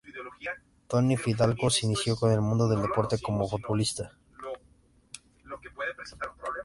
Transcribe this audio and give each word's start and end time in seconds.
Toni 0.87 1.15
Fidalgo 1.15 1.69
se 1.69 1.85
inició 1.85 2.17
en 2.23 2.31
el 2.33 2.41
mundo 2.41 2.67
del 2.67 2.81
deporte 2.81 3.21
como 3.21 3.47
futbolista. 3.47 4.17